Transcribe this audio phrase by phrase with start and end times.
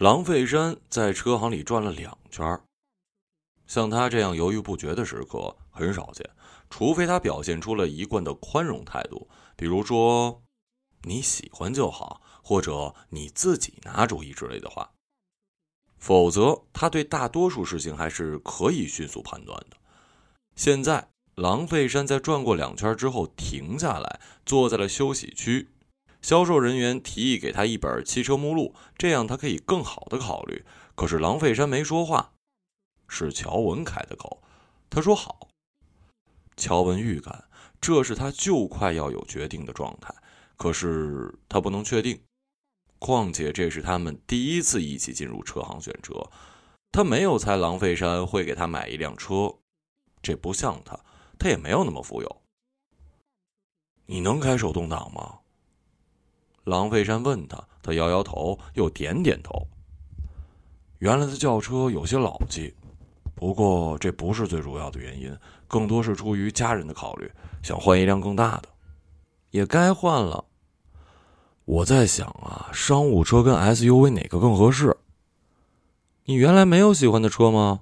[0.00, 2.58] 狼费山在车行里转了两圈
[3.66, 6.26] 像他这样犹豫不决的时刻很少见，
[6.70, 10.42] 除非他表现出了一贯的宽容态度，比如说
[11.04, 14.90] “你喜欢就好”或者“你自己拿主意”之类的话。
[15.98, 19.76] 否则，他对大多数事情还是可以迅速判断的。
[20.56, 25.68] 现在，狼费山在转过两圈之后停下来，坐在了休息区。
[26.22, 30.64] 销售人员提议给他一本汽车目录，这样他可以更好的考虑。
[30.94, 32.32] 可是郎费山没说话，
[33.08, 34.42] 是乔文开的口。
[34.90, 35.48] 他说：“好。”
[36.56, 37.48] 乔文预感
[37.80, 40.14] 这是他就快要有决定的状态，
[40.56, 42.20] 可是他不能确定。
[42.98, 46.12] 况且这是他们第一次一起进入车行选车，
[46.92, 49.54] 他没有猜郎费山会给他买一辆车，
[50.20, 51.00] 这不像他，
[51.38, 52.42] 他也没有那么富有。
[54.04, 55.38] 你能开手动挡吗？
[56.70, 59.66] 郎费山问他，他摇摇头，又点点头。
[61.00, 62.72] 原来的轿车有些老气，
[63.34, 67.28] 不过这不是最主要的原因，更多是出于家人的考虑，
[67.60, 68.68] 想换一辆更大的。
[69.50, 70.44] 也该换了。
[71.64, 74.96] 我在想啊，商务车跟 SUV 哪个更合适？
[76.26, 77.80] 你原来没有喜欢的车吗？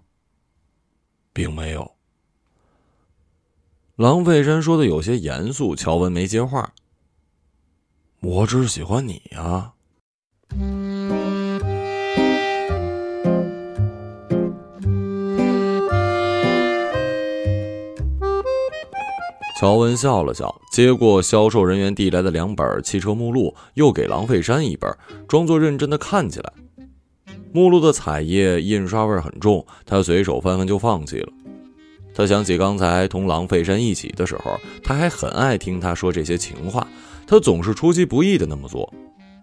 [1.34, 1.92] 并没有。
[3.96, 6.72] 郎费山说的有些严肃，乔文没接话。
[8.20, 9.72] 我只是喜欢你呀。
[19.60, 24.88] 乔文笑了笑，接过销售人员递来的两本汽车目录，又给郎费山一本，
[25.28, 26.52] 装作认真的看起来。
[27.52, 31.32] 目录的彩页印刷味很重，他随手翻翻就放弃了。
[32.14, 36.86] 他想起刚才同郎费山一起的时候，他还很爱听他说这些情话。
[37.30, 38.90] 他总是出其不意的那么做，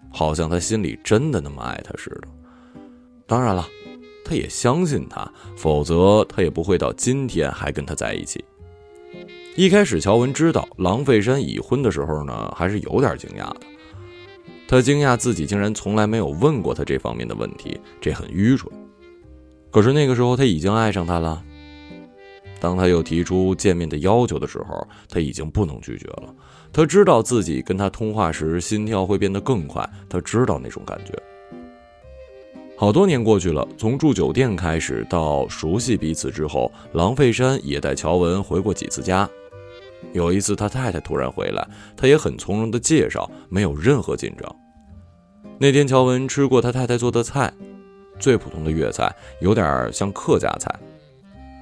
[0.09, 2.27] 好像他心里真的那么爱他似的。
[3.27, 3.69] 当然了，
[4.25, 8.43] 他也相信他，否则他也不会到今天还跟他在一起。
[9.55, 13.61] 一开始，乔文知道狼费山已婚的时候呢，还是有点惊讶的。
[14.67, 18.73] 他惊讶自己竟然从来没有问过他这方面的问题，这很愚蠢。
[19.69, 21.43] 可是那个时候他已经爱上他了。
[22.65, 26.33] 当他又提出见面的要求的时候，他已经不能拒绝了。
[26.73, 31.13] 他知道自己跟他通话时心跳会变得更快，他知道那种感觉。
[32.75, 39.29] 好多年过去了，从住酒店开始到熟悉彼此之后，郎费山也带乔文回过几次家。
[40.11, 44.55] 有一次他太太突然回来，他也很从容的介绍，没有任何紧张。
[45.59, 47.53] 那天乔文吃过他太太做的菜，
[48.17, 50.73] 最普通的粤菜，有点像客家菜。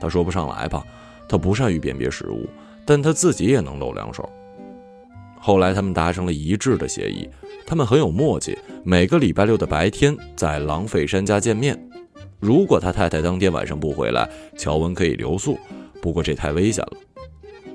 [0.03, 0.85] 他说不上来吧，
[1.29, 2.45] 他不善于辨别食物，
[2.85, 4.29] 但他自己也能露两手。
[5.39, 7.29] 后来他们达成了一致的协议，
[7.65, 8.57] 他们很有默契。
[8.83, 11.81] 每个礼拜六的白天在狼费山家见面。
[12.41, 15.57] 如果他太太当天晚上不回来，乔文可以留宿。
[16.01, 16.97] 不过这太危险了，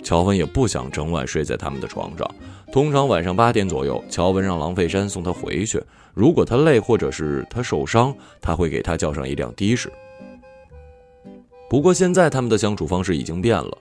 [0.03, 2.31] 乔文也不想整晚睡在他们的床上。
[2.71, 5.83] 通常晚上八点左右，乔文让郎费山送他回去。
[6.13, 9.91] 如果他累或者是他受伤，他会给他叫上一辆的士。
[11.69, 13.79] 不过现在他们的相处方式已经变了。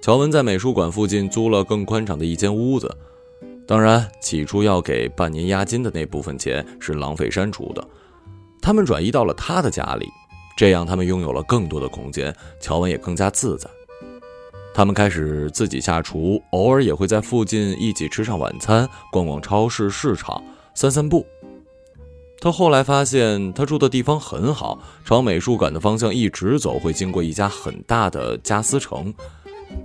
[0.00, 2.94] 乔文在美术馆附近租了更宽敞的一间屋子。
[3.66, 7.86] 当然，起初要给半年押金的那部分钱是浪费删除的，
[8.62, 10.08] 他们转移到了他的家里，
[10.56, 13.68] 这样他们拥有了更多的空间，乔文也更加自在。
[14.72, 20.42] 他们开始自己下厨，偶尔也会在附近一起吃上晚餐，逛逛超市、市场，
[20.74, 21.26] 散散步。
[22.40, 29.12] 他后来发现，他住的地方很好，朝美术馆的方向一直走，会经过一家很大的家私城。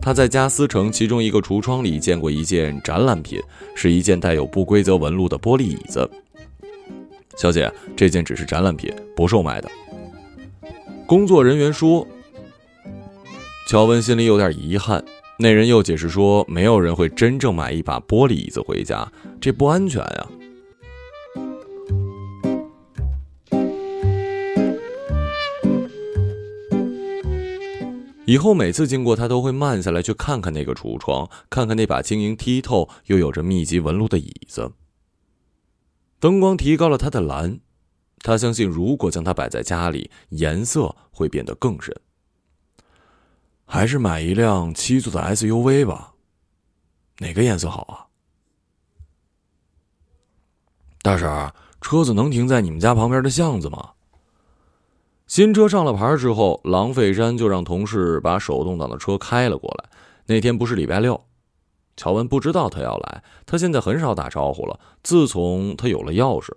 [0.02, 3.42] 他在家私城其中一个橱窗里见过一件展览品，
[3.76, 6.10] 是一件带有不规则纹路的玻璃椅子。
[7.38, 9.70] 小姐，这件只是展览品，不售卖的。
[11.06, 12.08] 工作人员说。
[13.66, 15.04] 乔文心里有点遗憾。
[15.40, 19.10] 那人又解释说，没有人会真正买一把玻璃椅子回家，
[19.42, 20.28] 这不安全呀。
[28.34, 34.72] 以后每次经过，他都会慢下来去看看那个橱窗，看看那把晶莹剔透又有着密集纹路的椅子。
[36.20, 37.60] 灯光提高了它的蓝，
[38.24, 41.96] 他相信如果将它摆在家里，颜色会变得更深。
[43.66, 46.16] 还是买一辆七座的 SUV 吧，
[47.20, 48.10] 哪个颜色好啊？
[51.04, 53.92] 大婶，车子能停在你们家旁边的巷子吗？
[55.34, 59.90] 新车上了牌之后，郎费山就让同事把手动挡的车开了过来。
[60.28, 61.20] 那天不是礼拜六，
[61.98, 63.24] 乔文不知道他要来。
[63.44, 64.80] 他现在很少打招呼了。
[65.02, 66.52] 自从他有了钥匙，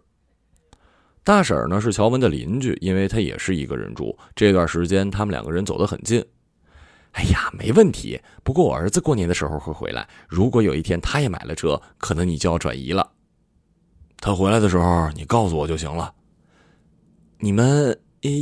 [1.25, 4.15] 大婶呢是乔文的邻居，因为他也是一个人住。
[4.35, 6.23] 这段时间他们两个人走得很近。
[7.13, 8.21] 哎呀，没问题。
[8.45, 13.11] 不过我儿子过年的时候会回来，如果有一天他也买了车，可能你就要转移了。
[14.19, 16.13] 他回来的时候你告诉我就行了。
[17.39, 17.99] 你们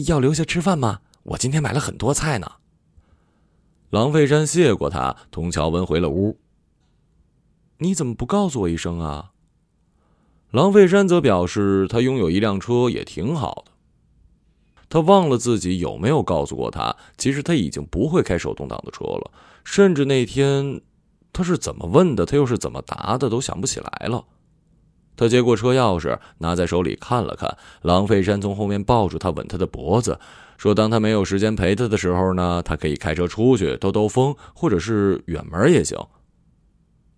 [0.06, 1.00] 要留下吃饭吗？
[1.22, 2.52] 我今天买了很多菜呢。
[3.90, 6.38] 郎费山谢过他，同乔文回了屋。
[7.78, 9.32] 你怎么不告诉我一声啊？
[10.50, 13.72] 郎费山则表示，他拥有一辆车也挺好的。
[14.88, 19.30] 他忘了自己有没有告诉过他，其实他已经不会开手动挡的车了。
[19.64, 20.80] 甚至那天
[21.32, 24.24] 他是怎么问的，他又是怎么答的，都想不起来了。
[25.16, 27.56] 他接过车钥匙，拿在手里看了看。
[27.82, 30.18] 郎费山从后面抱住他，吻他的脖子，
[30.58, 35.98] 说：“当他没有时间陪他的时候呢，他可以开车出去兜兜风，或者是远门也行。”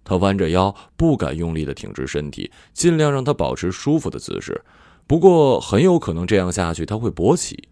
[0.04, 4.62] 他弯着腰，不敢用力的挺直身体，尽量让他保持舒服的姿势。
[5.06, 7.68] 不过，很有可能这样下去他会勃起。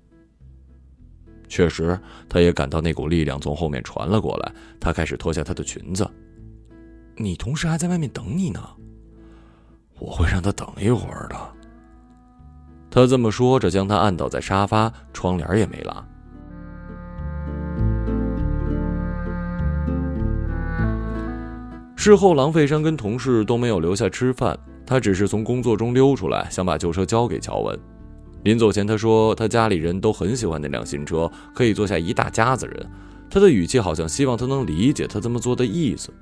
[1.49, 1.97] 确实，
[2.29, 4.53] 他也感到那股力量从后面传了过来。
[4.81, 6.09] 他开始脱下她的裙子。
[7.17, 8.61] 你同事还在外面等你呢。
[9.99, 11.37] 我会让他等一会儿的。
[12.91, 16.05] 他这么说着，将他按倒在沙发，窗帘也没拉。
[21.97, 27.79] 事后，郎费山跟同事都没有留下吃饭，他只是从工作中溜出来，想把旧车交给乔文。
[28.43, 32.91] 临走前，他说他家里人都很喜欢那辆新车，可以坐下一大家子人。
[33.31, 36.13] 他的语气好像希望他能理解他这么做的意思，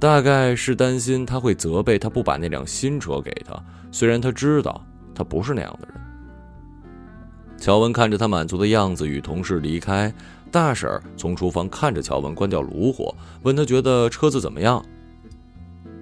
[0.00, 3.62] 大概是担心他会责备他不把那辆新车给他。
[3.92, 4.82] 虽然他知道
[5.14, 6.00] 他不是那样的人。
[7.58, 10.12] 乔文看着他满足的样子，与同事离开。
[10.50, 14.82] 大婶从厨房看着乔文关掉炉火，问他觉得车子怎么样？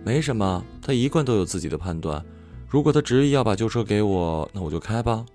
[0.05, 2.25] 没什么，他一贯都有自己的判断。
[2.69, 5.27] 如果他执意要把旧车给我，那我就开吧。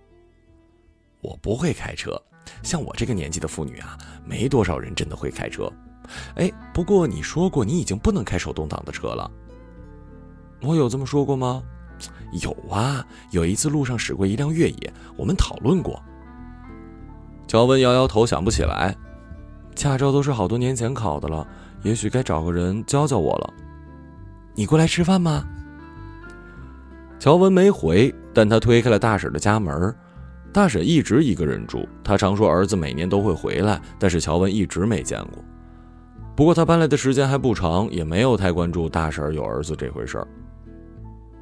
[1.19, 2.19] 我不会开车，
[2.63, 5.71] 像我这个年纪的妇女啊，没多少人真的会开车。
[6.35, 9.29] 哎，不过你说过你已经不能开手动挡的车了，
[10.61, 11.63] 我有这么说过吗？
[12.41, 16.01] 有啊，有一次路上驶过一辆越野，我们讨论过。
[17.47, 18.95] 乔文摇摇头，想不起来。
[19.75, 21.47] 驾照都是好多年前考的了，
[21.83, 23.53] 也许该找个人教教我了。
[24.55, 25.45] 你过来吃饭吗？
[27.19, 29.95] 乔文没回，但他推开了大婶的家门。
[30.51, 35.43] 大婶一直一个人住，他常说儿子每年都会回来，但是乔文一直没见过。
[36.35, 40.27] 不过他搬来的时间还不长，也没有太关注大婶有儿子这回事儿。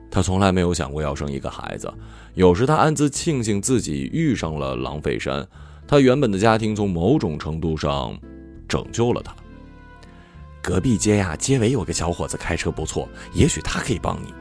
[0.10, 1.92] 他从来没有想过要生一个孩子，
[2.34, 5.48] 有时他暗自庆幸自己遇上了狼费山。
[5.88, 8.18] 他原本的家庭从某种程度上
[8.68, 9.34] 拯救了他。
[10.62, 14.34] 隔壁街呀，街尾有个小伙子开车不错，也许他可以帮你。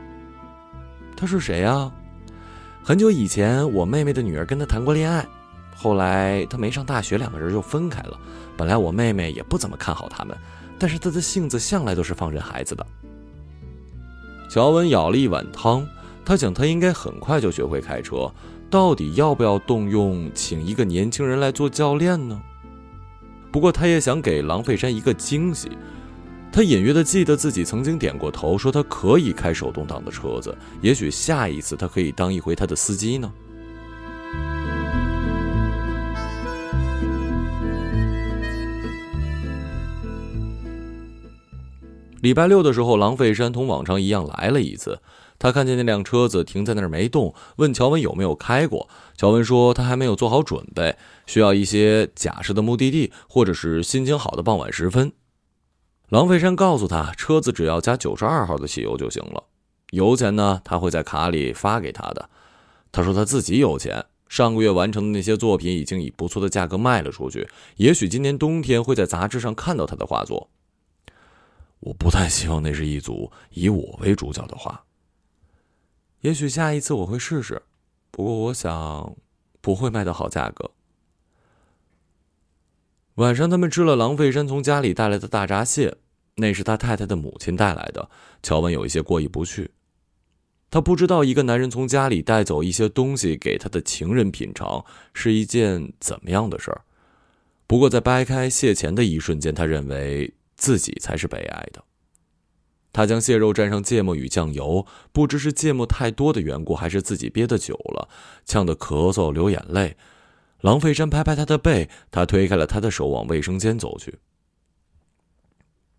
[1.17, 1.91] 他是谁呀？
[2.82, 5.25] 很久以前，我妹妹的女儿跟他谈过恋爱，
[5.82, 8.21] 后来他没上大学，两个人又分开了。
[8.55, 10.37] 本来我妹妹也不怎么看好他们，
[10.79, 12.87] 但是他的性子向来都是放任孩子的。
[14.50, 15.87] 乔文舀了一碗汤，
[16.23, 18.31] 他想他应该很快就学会开车。
[18.69, 22.38] 到底要不要动用请一个年轻人来做教练呢？
[23.50, 25.71] 不过他也想给郎费山一个惊喜。
[26.53, 30.55] 他隐约的记得自己曾经点过头，说他可以开手动挡的车子。
[30.83, 33.33] 也许下一次他可以当一回他的司机呢。
[42.21, 45.00] 礼拜六的时候，狼费山同往常一样来了一次。
[45.39, 48.91] 他看见那辆车子停在那儿没动，问乔文有没有开过。
[49.17, 50.95] 乔文说他还没有做好准备，
[51.27, 55.12] 需要一些假设的目的地，或者是心情好的傍晚时分。
[56.11, 59.45] 狼费山告诉他，车子只要加九十二号的汽油就行了，
[59.93, 62.29] 油钱呢他会在卡里发给他的。
[62.93, 70.50] 他说他自己有钱，上个月完成的那些作品已经以不错的价格卖了出去，也许今年冬天会在杂志上看到他的画作。
[71.80, 74.84] 我不太希望那是一组以我为主角的画。
[76.20, 77.62] 也许下一次我会试试，
[78.10, 79.16] 不过我想
[79.60, 80.70] 不会卖到好价格。
[83.14, 85.96] 晚上，他们吃了狼费山从家里带来的大闸蟹，
[86.37, 88.08] 那是他太太的母亲带来的。
[88.42, 89.70] 乔文有一些过意不去，
[90.70, 96.82] 他不知道一个男人从家里带走一些东西给他的情人品尝是一件怎么样的事儿。
[97.66, 101.83] 不过，在掰开蟹钳的一瞬间，他认为自己才是被爱的。
[102.93, 108.09] 他将蟹肉蘸上芥末与酱油，不知是芥末太多的缘故，还是自己憋得久了，
[108.45, 109.97] 呛得咳嗽流眼泪。
[110.61, 114.19] 狼费山拍拍他的背，他推开了他的手，往卫生间走去。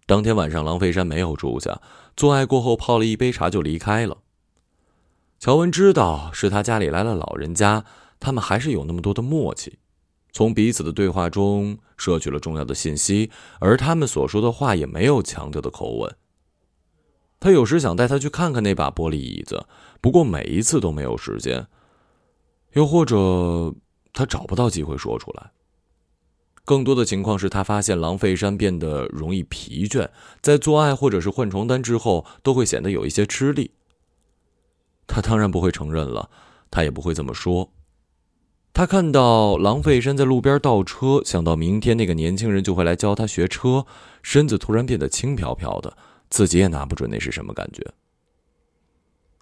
[0.06, 1.82] 当天晚上，狼费山没有住下，
[2.16, 4.18] 做爱过后泡了一杯茶就离开了。
[5.40, 7.86] 乔文知道是他家里来了老人家，
[8.20, 9.80] 他们还是有那么多的默契，
[10.32, 16.16] 从彼此的对话中摄取了重要的信息，而他们所说的话也没有强调的口吻。
[17.40, 19.66] 他有时想带他去看看那把玻璃椅子，
[20.00, 21.68] 不过每一次都没有时间，
[22.74, 23.74] 又或者
[24.14, 25.52] 他找不到机会说出来。
[26.64, 30.08] 更多的情况是他发现狼狒山变得容易疲倦，
[30.42, 33.72] 在做爱或者是换床单之后，都会显得有一些吃力。
[35.08, 36.30] 他当然不会承认了，
[36.70, 37.74] 他也不会这么说。
[38.74, 43.86] 他看到狼狒山在路边倒车，想到明天那个年轻人就会来教他学车，
[44.24, 45.96] 身子突然变得轻飘飘的，
[46.30, 47.86] 自己也拿不准那是什么感觉。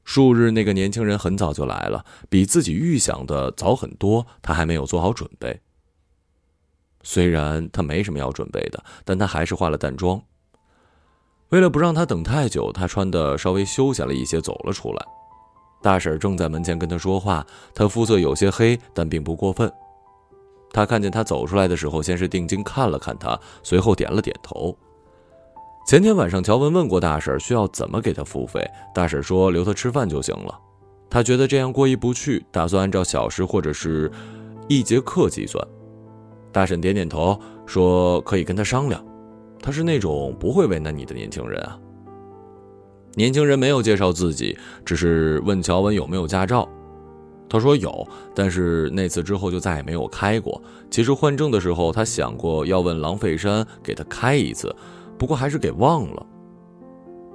[0.04, 5.62] 数日，那个年轻人很早就来了，比自己预想的早很多，他还没有做好准备。
[7.04, 10.24] 虽然他没什么要准备的，但他还是化了淡妆。
[11.50, 15.06] 为了不让他等太久，他穿的稍微休闲了一些，走了出来。
[15.82, 19.72] 大婶正在门前跟他说话，他肤色有些黑，但并不过分。
[20.72, 24.78] 他看见他走出来的时候，先是定睛看了看他，随后点了点头。
[25.88, 30.60] 前天晚上，乔文问过大婶需要怎么给他付费，大婶说留他吃饭就行了。
[31.10, 34.12] 他觉得这样过意不去，打算按照小时或者是
[34.68, 35.66] 一节课计算。
[36.52, 39.04] 大婶点点头，说：“可以跟他商量，
[39.60, 41.80] 他是那种不会为难你的年轻人啊。”
[43.16, 46.68] 年轻人没有介绍自己，只是问乔文有没有驾照。
[47.50, 50.62] 他说有，但是那次之后就再也没有开过。
[50.92, 54.74] 其实换证的时候，他想过要问郎费山给他开一次，
[55.18, 56.26] 不过还是给忘了，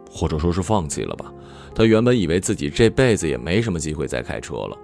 [0.08, 1.32] 或者说是放弃了吧。
[1.74, 4.78] 他原本以为自己这辈子也没什么机会再开车了。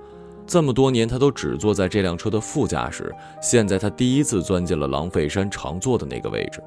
[0.45, 3.15] 这么多年，他都只坐在这辆车的副驾驶。
[3.41, 6.61] 现在他第一次钻进了狼费山常坐的那个位置。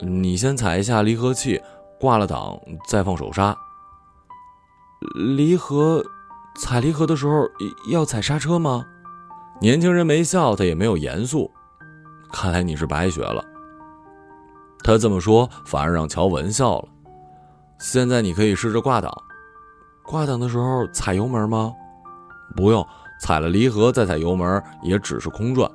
[0.00, 1.58] 你先踩一下离合器，
[2.00, 3.56] 挂了档再放手刹。
[5.36, 6.04] 离合，
[6.56, 7.48] 踩离合的时候
[7.90, 8.84] 要踩刹车吗？
[9.60, 11.50] 年轻人没笑，他也没有严肃。
[12.32, 13.44] 看来你是白学了。
[14.82, 16.88] 他这么说，反而让乔文笑了。
[17.78, 19.12] 现在你可以试着挂档，
[20.04, 21.72] 挂档的时候踩油门吗？
[22.56, 22.86] 不用
[23.20, 25.70] 踩了离合再踩油门，也只是空转。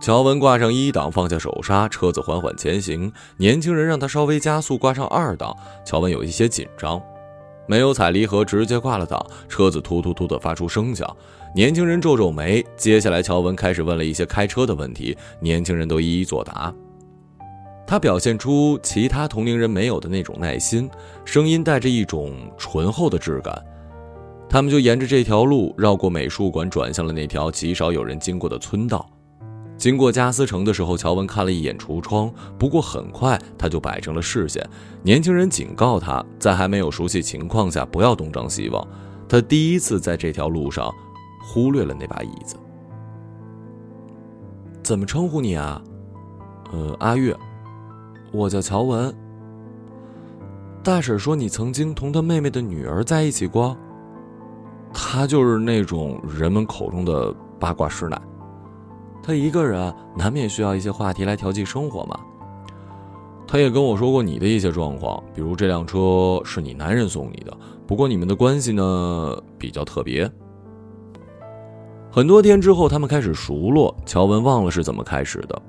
[0.00, 3.12] 乔文挂上一档，放下手刹，车子缓缓前行。
[3.36, 5.54] 年轻人让他稍微加速，挂上二档。
[5.84, 7.02] 乔文有一些紧张，
[7.66, 11.16] 没有踩离合，直接挂了档，车子突突突的发出声响。
[11.52, 12.64] 年轻人皱皱眉。
[12.76, 16.72] 接下来，乔文开始问了一些开车的问题，年轻人都一一作答。
[17.84, 20.88] 他表现出其他同龄人没有的那种耐心，
[21.24, 23.60] 声音带着一种醇厚的质感。
[24.48, 29.08] 他们就沿着这条路绕过美术馆，转向了那条极少有人经过的村道。
[29.78, 34.68] 经过加斯城的时候，乔文看了一眼橱窗，不过很快他就摆正了视线。
[35.02, 38.86] 年轻人警告他在还没有熟悉情况下不要东张西望。
[39.28, 40.92] 他第一次在这条路上
[41.44, 42.56] 忽略了那把椅子。
[44.82, 45.80] 怎么称呼你啊？
[46.72, 47.36] 呃，阿月。
[48.32, 49.14] 我叫乔文。
[50.82, 53.76] 大婶说你曾经同她妹妹的女儿在一起过。
[54.92, 58.20] 他就是那种人们口中的八卦师奶，
[59.22, 62.18] 他一个人难免需要一些话题来调剂生活嘛。
[63.46, 67.56] 他也跟我说过你的一些状况，比如这辆车是你男人送你的，
[67.86, 70.30] 不过你们的关系呢比较特别。
[72.10, 73.96] 很多天之后，他们开始熟络。
[74.04, 75.62] 乔文忘了是怎么开始的，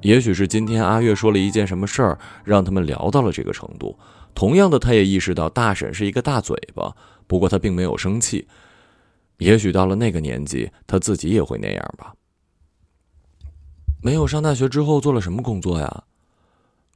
[0.00, 3.96] 也许是今天阿月说了一件什么事儿，让他们聊到了这个程度。
[4.34, 6.94] 同样的，他也意识到大婶是一个大嘴巴，
[7.26, 8.46] 不过他并没有生气。
[9.38, 12.12] 也许到了那个年纪，他自己也会那样吧。
[14.04, 16.02] 没有上大学之后做了什么工作呀？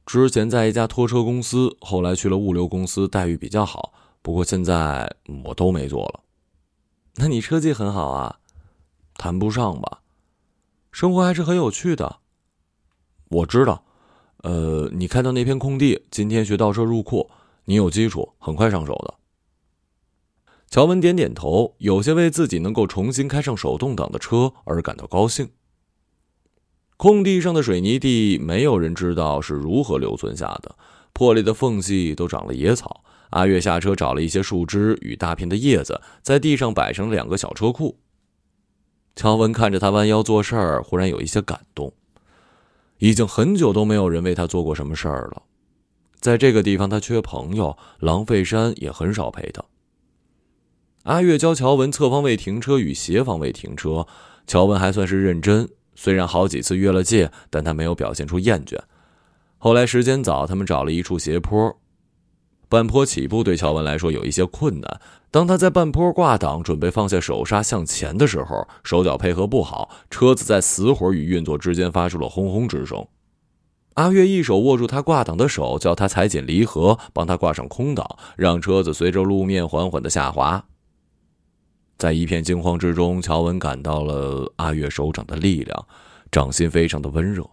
[0.05, 3.93] 之前在一家拖车公司，后来去了物流公司，待遇比较好。
[4.21, 6.19] 不过现在我都没做了。
[7.15, 8.39] 那你车技很好啊？
[9.15, 10.01] 谈不上吧，
[10.91, 12.17] 生活还是很有趣的。
[13.29, 13.85] 我知道。
[14.43, 17.29] 呃，你看到那片空地，今天学倒车入库，
[17.65, 19.13] 你有基础，很快上手的。
[20.69, 25.49] 乔文点点头，有些为自己能够重新开上手动挡的车而感到高兴。
[26.97, 30.75] 空地上的水泥地，没有人知道是如何留存下的，
[31.13, 33.03] 破裂的缝隙都长了野草。
[33.29, 37.99] 阿月下车找了一些树枝与大片的叶子，在地上摆成了两个小车库。
[39.15, 41.93] 乔文看着他弯腰做事儿，忽然有一些感动。
[42.99, 45.43] 已经很久都没有人为他做过什么事儿了，
[46.19, 49.63] 在这个地方他缺朋友，狼狒山也很少陪他。
[51.03, 54.07] 阿月教乔文侧方位停车与斜方位停车，
[54.47, 58.77] 乔文还算是认真，虽然好几次越了界，但他没有表现出厌倦。
[59.57, 61.75] 后来时间早，他们找了一处斜坡，
[62.69, 65.01] 半坡起步对乔文来说有一些困难。
[65.31, 73.05] 当他在半坡挂档，准备放下手刹向前的时候，手脚配合不好，车子在死火与运作之间发出了轰轰之声。
[73.95, 80.63] 阿月一手握住他挂档的手，叫他踩紧离合，帮他挂上空挡，让车子随着路面缓缓的下滑。
[81.97, 85.87] 在一片惊慌之中，乔文感到了阿月手掌的力量，
[86.31, 87.49] 掌心非常的温热。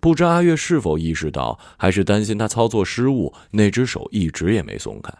[0.00, 5.12] 不知阿月是否意识到，还是担心他操作失误，那只手一直也没松开。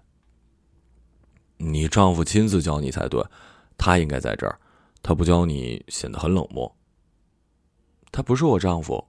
[1.56, 3.24] 你丈夫亲自教你才对，
[3.76, 4.60] 他应该在这儿，
[5.02, 6.76] 他不教你显得很冷漠。
[8.12, 9.08] 他不是我丈夫。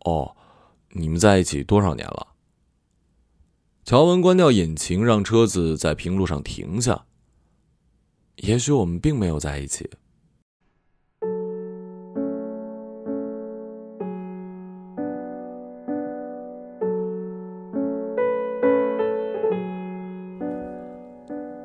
[0.00, 0.36] 哦，
[0.90, 2.28] 你们在一起多少年了？
[3.84, 7.04] 乔文关掉引擎，让车子在平路上停下。
[8.36, 9.88] 也许我们并没有在一起。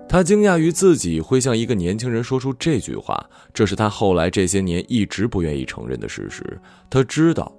[0.07, 6.59] 他惊讶于自己会向一个年轻人说出这句话，这是他后来这些年一直不愿意承认的事实。
[6.89, 7.51] 他知道。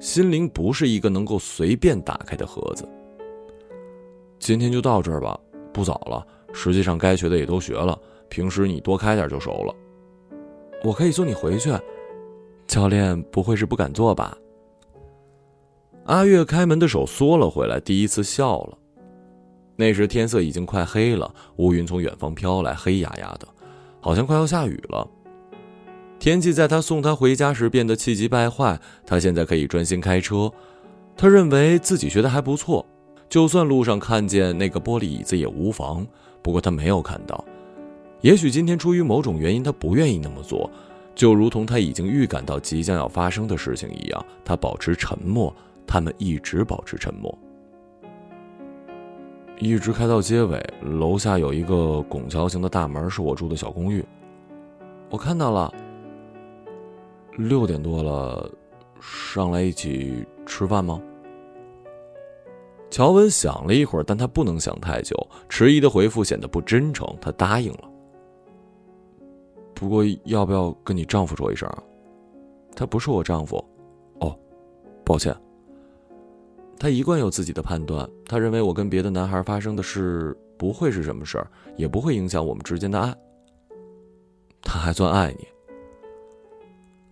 [0.00, 2.88] 心灵不是一个能够随便打开的盒子。
[4.38, 5.36] 今天就到这儿吧，
[5.72, 6.24] 不早了。
[6.52, 9.74] 实际上该学的也都学了，平时你多开点就熟了。
[10.84, 11.72] 我可以送你回去，
[12.66, 14.36] 教练不会是不敢坐吧？
[16.04, 18.78] 阿月开门的手缩了回来，第一次笑了。
[19.76, 23.46] 那时天色已经快黑了，乌云从远方飘来，黑压压的，
[24.00, 25.08] 好像快要下雨了。
[26.18, 28.80] 天气在他送他回家时变得气急败坏。
[29.06, 30.50] 他现在可以专心开车。
[31.16, 32.84] 他认为自己学的还不错，
[33.28, 36.06] 就算路上看见那个玻璃椅子也无妨。
[36.42, 37.44] 不过他没有看到。
[38.20, 40.70] 也许今天出于某种原因，他不愿意那么做，
[41.14, 44.26] 就如同他已经预感到即将要发生的事情一样。
[44.44, 45.54] 他保持沉默，
[45.86, 47.36] 他们一直保持沉默，
[49.58, 50.58] 一直开到街尾。
[50.82, 54.04] 楼下有一个拱桥形的大门，是我住的小公寓。
[55.10, 55.72] 我看到了。
[57.36, 58.50] 六点多了，
[59.00, 61.00] 上来一起吃饭吗？
[62.90, 65.16] 乔文想了一会儿，但他不能想太久，
[65.48, 67.06] 迟疑的回复显得不真诚。
[67.20, 67.88] 他答应了。
[69.78, 71.70] 不过要不要跟你丈夫说一声？
[72.74, 73.64] 他不是我丈夫。
[74.18, 74.36] 哦，
[75.04, 75.32] 抱歉。
[76.80, 83.14] 他一贯有自己的判断，他认为我跟别的男孩发生的事不会是什么事儿，也不会影响我们之间的爱。
[84.62, 85.46] 他还算爱你。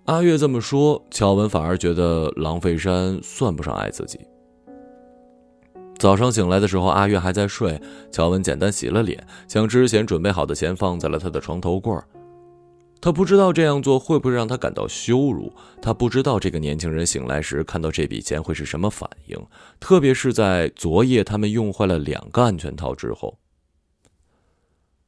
[0.06, 4.18] 阿月这么说，乔文反而觉得狼费山算不上爱自己。
[5.98, 7.80] 早上醒来的时候，阿月还在睡。
[8.10, 12.04] 乔文简单洗了脸，将之前准备好的钱放在了他的床头柜儿
[13.00, 19.46] 他不知道这样做会不会让他感到羞辱，他不知道这个年轻人醒来时看到这笔钱会是什么反应，
[19.78, 23.38] 特别是在昨夜他们用坏了两个安全套之后。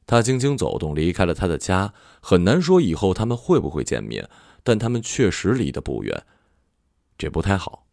[0.05, 1.93] 他轻轻走动，离开了他的家。
[2.21, 4.29] 很难说以后他们会不会见面。
[4.61, 6.25] 但他们确实离得不远，
[7.17, 7.85] 这不太好。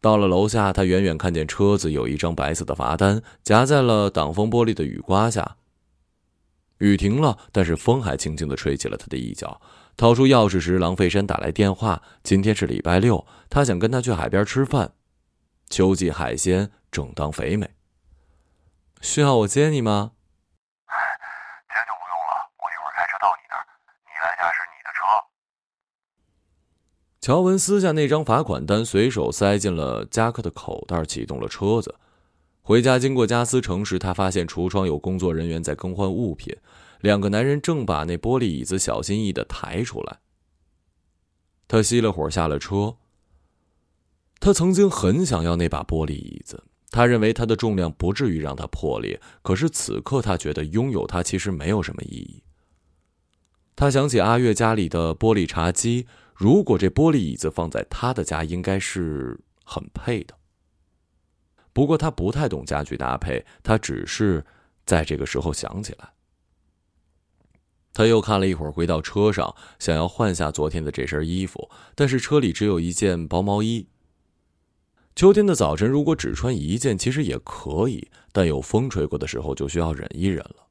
[0.00, 5.56] 到了楼下，他远远看见车子有一张白色的罚单夹在了挡风玻璃的雨刮下。
[6.78, 9.60] 雨停了，但是风还轻轻地吹起了他的衣角。
[9.96, 14.92] 掏出钥匙时，郎费山打来电话，今天是礼拜六，他想跟他去海边吃饭。
[15.70, 17.70] 秋季海鲜正当肥美。
[19.00, 20.12] 需要我接你吗？
[21.68, 23.64] 接就不用了，我一会儿开车到你那儿。
[24.04, 25.00] 你来驾驶你的车
[27.20, 31.94] 乔文撕下那张罚款单，随手塞进了夹克的口袋，启动了车子。
[32.66, 36.56] 回家经过加斯城时，他发现橱窗有工作人员在更换物品，
[37.02, 40.20] 两个男人正把那玻璃椅子小心翼翼地抬出来。
[41.68, 42.96] 他熄了火，下了车。
[44.40, 49.20] 他曾经很想要那把玻璃椅子，他认为它的重量不至于让它破裂。
[49.42, 52.42] 可是此刻，他觉得拥有它其实没有什么意义。
[53.76, 56.06] 他想起阿月家里的玻璃茶几。
[56.34, 60.34] 如果这玻璃椅子放在他的家，应该是很配的。
[61.74, 64.42] 不过他不太懂家具搭配，他只是
[64.86, 66.14] 在这个时候想起来。
[67.92, 73.88] 他又看了一会儿，回到车上，想要换下昨天的这身衣服，但是车里只有一件薄毛衣。
[75.14, 80.66] 秋天的早晨，如果只穿一件，其实也可以，但有风吹过的时候，就需要忍一忍了。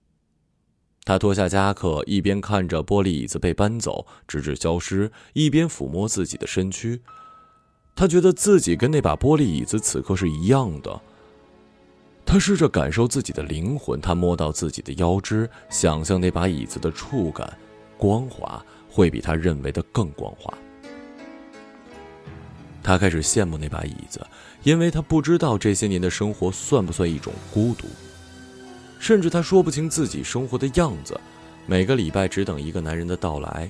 [1.05, 7.01] 他脱下夹克，一边看着玻璃椅子被搬走，直至消失，一边抚摸自己的身躯。
[7.95, 10.99] 他觉得自己跟那把玻璃椅子此刻是一样的。
[12.25, 17.55] 他试着感受自己的灵魂，他摸到自己的腰肢，想象那把椅子的触感，
[17.97, 20.51] 光滑，会比他认为的更光滑。
[22.81, 24.25] 他开始羡慕那把椅子，
[24.63, 27.87] 因为他不知道这些年的生活算不算一种孤独，
[28.99, 31.19] 甚至他说不清自己生活的样子。
[31.65, 33.69] 每个礼拜只等一个男人的到来。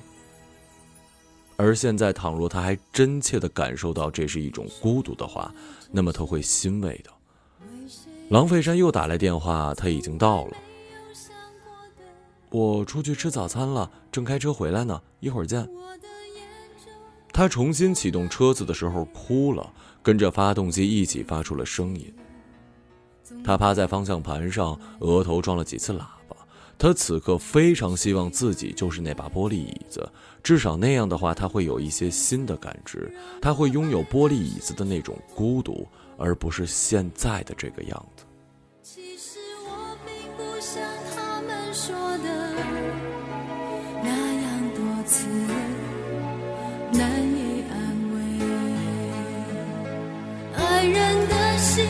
[1.56, 5.54] 而现在，倘若他还真切的感受到这是一种孤独的话，
[5.90, 7.10] 那么他会欣慰的。
[8.30, 10.56] 郎费山又打来电话，他已经到了。
[12.50, 15.68] 我出去吃早餐了，正开车回来呢，一会儿见。
[17.32, 22.14] 他重新启动车子的时候哭了，跟着发动机一起发出了声音。
[23.44, 26.04] 他趴在方向盘上，额头撞了几次喇。
[26.78, 30.06] 他此刻非常希望自己就是那把玻璃椅子，
[30.42, 33.10] 至少那样的话，他会有一些新的感知，
[33.40, 35.86] 他会拥有玻璃椅子的那种孤独，
[36.18, 38.24] 而不是现在的这个样子。
[38.82, 40.82] 其实我并不像
[41.14, 42.54] 他们说的
[44.02, 44.10] 那
[44.42, 45.26] 样多次。
[46.92, 47.74] 难以安
[48.12, 48.16] 慰，
[50.54, 51.84] 爱人的心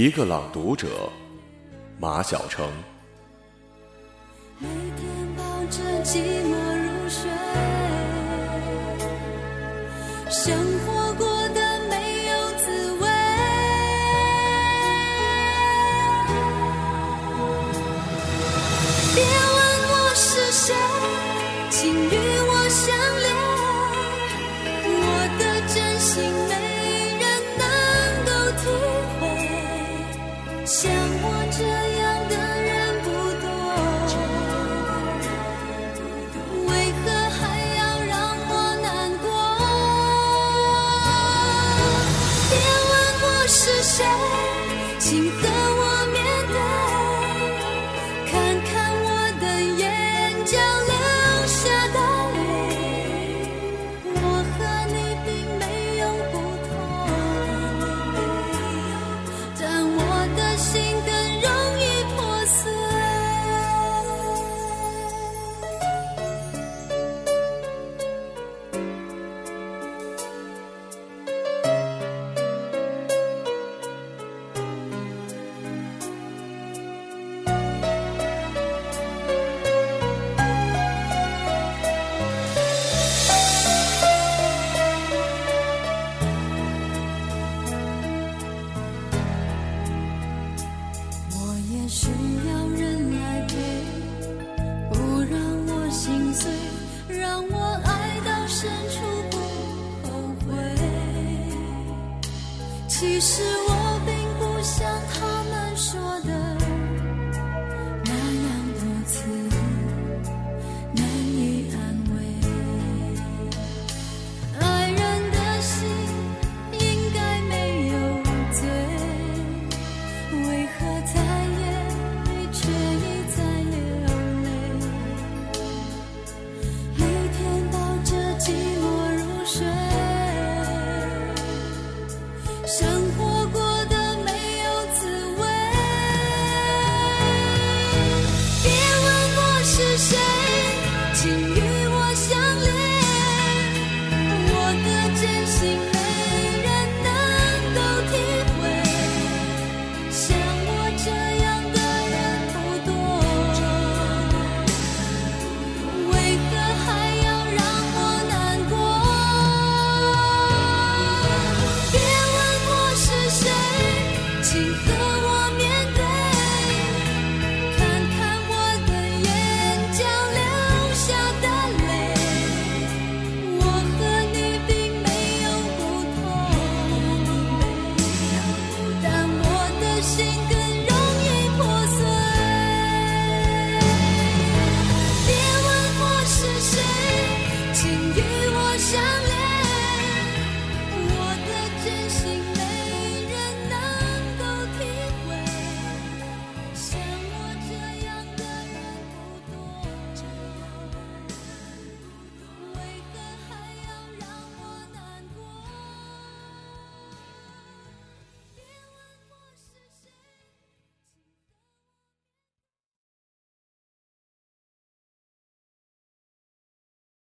[0.00, 0.88] 一个朗读者，
[1.98, 2.66] 马晓成。